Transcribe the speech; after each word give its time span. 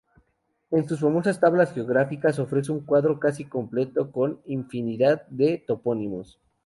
En 0.71 0.87
sus 0.87 0.99
famosas 0.99 1.39
tablas 1.39 1.73
geográficas 1.73 2.39
ofrece 2.39 2.71
un 2.71 2.79
cuadro 2.79 3.19
casi 3.19 3.45
completo 3.45 4.11
con 4.11 4.39
infinidad 4.47 5.27
de 5.27 5.59
topónimos. 5.59 6.39